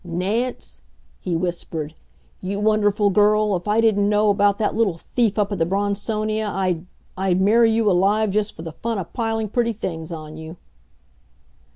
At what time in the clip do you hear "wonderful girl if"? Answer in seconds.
2.59-3.67